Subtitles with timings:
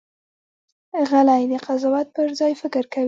[1.09, 2.99] غلی، د قضاوت پر ځای فکر کوي.